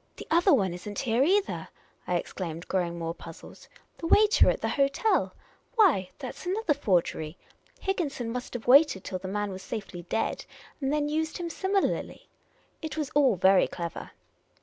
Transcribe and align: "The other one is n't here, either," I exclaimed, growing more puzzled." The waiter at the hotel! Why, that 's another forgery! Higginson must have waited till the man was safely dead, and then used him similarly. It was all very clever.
"The 0.18 0.26
other 0.30 0.52
one 0.52 0.74
is 0.74 0.86
n't 0.86 0.98
here, 0.98 1.24
either," 1.24 1.68
I 2.06 2.16
exclaimed, 2.16 2.68
growing 2.68 2.98
more 2.98 3.14
puzzled." 3.14 3.66
The 3.96 4.08
waiter 4.08 4.50
at 4.50 4.60
the 4.60 4.68
hotel! 4.68 5.34
Why, 5.74 6.10
that 6.18 6.34
's 6.36 6.44
another 6.44 6.74
forgery! 6.74 7.38
Higginson 7.80 8.30
must 8.30 8.52
have 8.52 8.66
waited 8.66 9.04
till 9.04 9.20
the 9.20 9.26
man 9.26 9.50
was 9.50 9.62
safely 9.62 10.02
dead, 10.02 10.44
and 10.82 10.92
then 10.92 11.08
used 11.08 11.38
him 11.38 11.48
similarly. 11.48 12.28
It 12.82 12.98
was 12.98 13.08
all 13.14 13.36
very 13.36 13.66
clever. 13.66 14.10